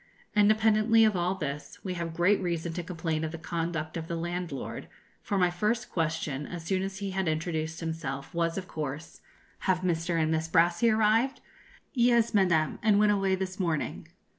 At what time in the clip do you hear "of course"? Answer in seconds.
8.57-9.21